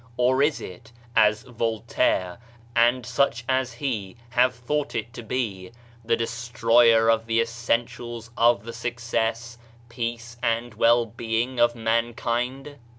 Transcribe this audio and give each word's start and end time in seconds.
or 0.17 0.41
is 0.41 0.59
it— 0.59 0.91
as 1.27 1.43
Voltaire 1.43 2.39
and 2.75 3.05
such 3.05 3.45
as 3.47 3.73
he 3.73 4.15
have 4.31 4.55
thought 4.55 4.95
it 4.95 5.13
to 5.13 5.21
be— 5.21 5.71
the 6.03 6.15
destroyer 6.15 7.07
of 7.07 7.27
the 7.27 7.39
essentials 7.39 8.31
of 8.35 8.63
the 8.63 8.73
success, 8.73 9.59
peace 9.89 10.37
and 10.41 10.73
well 10.73 11.05
being 11.05 11.59
of 11.59 11.75
mankind? 11.75 12.79